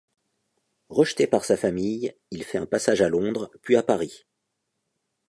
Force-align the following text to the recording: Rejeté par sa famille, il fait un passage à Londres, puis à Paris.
Rejeté 0.89 1.27
par 1.27 1.45
sa 1.45 1.55
famille, 1.55 2.11
il 2.31 2.43
fait 2.43 2.57
un 2.57 2.65
passage 2.65 3.03
à 3.03 3.07
Londres, 3.09 3.51
puis 3.61 3.75
à 3.75 3.83
Paris. 3.83 4.25